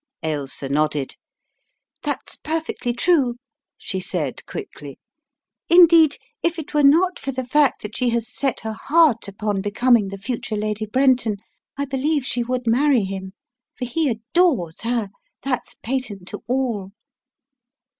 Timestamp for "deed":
5.85-6.17